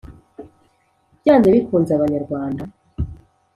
Byanze 1.21 1.47
bikunze, 1.55 1.91
Abanyarwanda. 1.93 2.63